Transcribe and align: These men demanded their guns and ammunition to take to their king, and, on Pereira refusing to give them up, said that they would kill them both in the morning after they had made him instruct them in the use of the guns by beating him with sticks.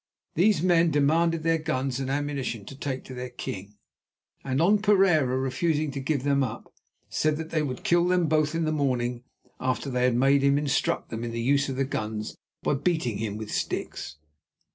These 0.33 0.63
men 0.63 0.89
demanded 0.89 1.43
their 1.43 1.59
guns 1.59 1.99
and 1.99 2.09
ammunition 2.09 2.65
to 2.65 2.75
take 2.75 3.03
to 3.03 3.13
their 3.13 3.29
king, 3.29 3.75
and, 4.43 4.59
on 4.59 4.79
Pereira 4.81 5.37
refusing 5.37 5.91
to 5.91 5.99
give 5.99 6.23
them 6.23 6.41
up, 6.41 6.73
said 7.07 7.37
that 7.37 7.51
they 7.51 7.61
would 7.61 7.83
kill 7.83 8.07
them 8.07 8.25
both 8.25 8.55
in 8.55 8.65
the 8.65 8.71
morning 8.71 9.23
after 9.59 9.91
they 9.91 10.05
had 10.05 10.15
made 10.15 10.41
him 10.41 10.57
instruct 10.57 11.09
them 11.11 11.23
in 11.23 11.29
the 11.29 11.39
use 11.39 11.69
of 11.69 11.75
the 11.75 11.85
guns 11.85 12.35
by 12.63 12.73
beating 12.73 13.19
him 13.19 13.37
with 13.37 13.51
sticks. 13.51 14.15